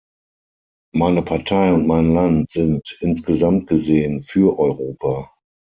[0.95, 5.31] Meine Partei und mein Land sind, insgesamt gesehen, für Europa.